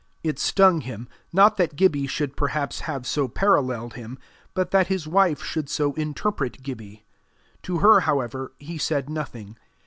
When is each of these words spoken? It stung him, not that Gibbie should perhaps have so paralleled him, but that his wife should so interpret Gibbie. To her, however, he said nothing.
It 0.23 0.39
stung 0.39 0.81
him, 0.81 1.07
not 1.31 1.57
that 1.57 1.75
Gibbie 1.75 2.07
should 2.07 2.35
perhaps 2.35 2.79
have 2.89 3.05
so 3.05 3.27
paralleled 3.27 3.93
him, 3.93 4.17
but 4.55 4.71
that 4.71 4.87
his 4.87 5.07
wife 5.07 5.43
should 5.43 5.69
so 5.69 5.93
interpret 5.93 6.63
Gibbie. 6.63 7.05
To 7.61 7.77
her, 7.81 7.99
however, 7.99 8.51
he 8.57 8.79
said 8.79 9.11
nothing. 9.11 9.57